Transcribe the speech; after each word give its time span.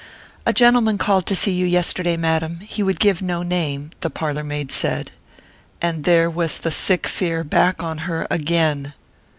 "A 0.47 0.51
gentleman 0.51 0.97
called 0.97 1.27
to 1.27 1.35
see 1.35 1.51
you 1.51 1.67
yesterday, 1.67 2.17
madam 2.17 2.61
he 2.61 2.81
would 2.81 2.99
give 2.99 3.21
no 3.21 3.43
name," 3.43 3.91
the 4.01 4.09
parlour 4.09 4.43
maid 4.43 4.71
said. 4.71 5.11
And 5.79 6.05
there 6.05 6.27
was 6.27 6.57
the 6.57 6.71
sick 6.71 7.05
fear 7.05 7.43
back 7.43 7.83
on 7.83 7.99
her 7.99 8.25
again! 8.31 8.95